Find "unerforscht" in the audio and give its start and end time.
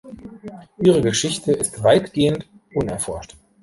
2.73-3.35